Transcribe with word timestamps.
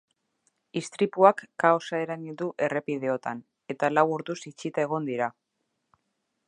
Istripuak 0.79 1.43
kaosa 1.63 1.99
eragin 2.05 2.39
du 2.41 2.47
errepideotan, 2.69 3.43
eta 3.75 3.93
lau 3.97 4.07
orduz 4.19 4.39
itxita 4.53 4.89
egon 4.89 5.09
dira. 5.11 5.31